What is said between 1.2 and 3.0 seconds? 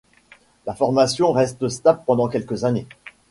reste stable pendant quelques années.